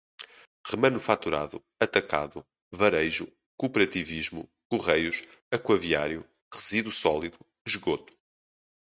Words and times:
remanufaturado, 0.65 1.63
atacado, 1.79 2.43
varejo, 2.71 3.31
cooperativismo, 3.55 4.49
correios, 4.67 5.21
aquaviário, 5.53 6.27
resíduo 6.51 6.91
sólido, 6.91 7.37
esgoto 7.67 8.11